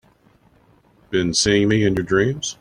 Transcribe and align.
Been 1.11 1.31
seeing 1.35 1.67
me 1.67 1.85
in 1.85 1.93
your 1.93 2.03
dreams? 2.03 2.49